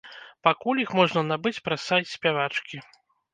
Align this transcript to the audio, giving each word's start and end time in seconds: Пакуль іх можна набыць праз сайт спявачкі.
Пакуль 0.45 0.79
іх 0.83 0.93
можна 0.99 1.21
набыць 1.33 1.61
праз 1.67 1.85
сайт 1.91 2.09
спявачкі. 2.15 2.83